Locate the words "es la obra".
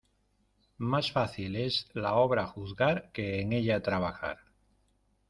1.55-2.47